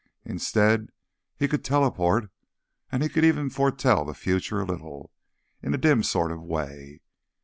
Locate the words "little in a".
4.65-5.77